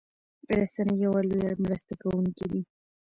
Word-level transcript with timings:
رسنۍ 0.57 0.95
يو 1.05 1.13
لويه 1.27 1.53
مرسته 1.63 1.93
کوونکي 2.01 2.45
دي 2.51 2.61